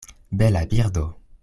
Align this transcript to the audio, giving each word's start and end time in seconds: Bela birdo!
Bela 0.31 0.65
birdo! 0.71 1.05